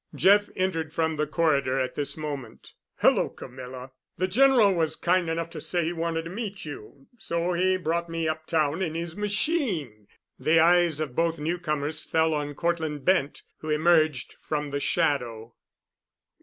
[0.15, 2.73] Jeff entered from the corridor at this moment.
[3.01, 3.91] "Hello, Camilla!
[4.17, 8.09] The General was kind enough to say he wanted to meet you, so he brought
[8.09, 10.07] me uptown in his machine."
[10.39, 15.53] The eyes of both newcomers fell on Cortland Bent, who emerged from the shadow.